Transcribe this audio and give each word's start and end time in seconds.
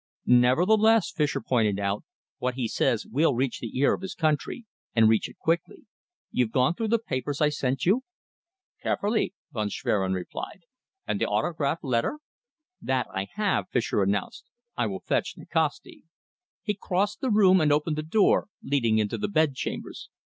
"Nevertheless," 0.25 1.11
Fischer 1.11 1.41
pointed 1.41 1.79
out, 1.79 2.03
"what 2.39 2.55
he 2.55 2.67
says 2.67 3.05
will 3.05 3.35
reach 3.35 3.59
the 3.59 3.77
ear 3.77 3.93
of 3.93 4.01
his 4.01 4.15
country, 4.15 4.65
and 4.95 5.07
reach 5.07 5.29
it 5.29 5.37
quickly. 5.37 5.85
You've 6.31 6.49
gone 6.51 6.73
through 6.73 6.87
the 6.87 6.97
papers 6.97 7.39
I 7.39 7.49
sent 7.49 7.85
you?" 7.85 8.01
"Carefully," 8.81 9.35
Von 9.51 9.69
Schwerin 9.69 10.13
replied. 10.13 10.61
"And 11.05 11.21
the 11.21 11.27
autograph 11.27 11.83
letter?" 11.83 12.17
"That 12.81 13.05
I 13.13 13.27
have," 13.35 13.69
Fischer 13.69 14.01
announced. 14.01 14.45
"I 14.75 14.87
will 14.87 15.01
fetch 15.01 15.35
Nikasti." 15.37 16.01
He 16.63 16.73
crossed 16.73 17.21
the 17.21 17.29
room 17.29 17.61
and 17.61 17.71
opened 17.71 17.95
the 17.95 18.01
door 18.01 18.47
leading 18.63 18.97
into 18.97 19.19
the 19.19 19.27
bedchambers. 19.29 20.09